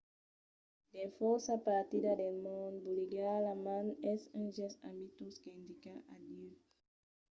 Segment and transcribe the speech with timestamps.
[0.91, 6.49] dins fòrça partidas del mond bolegar la man es un gèst amistós qu'indica adieu.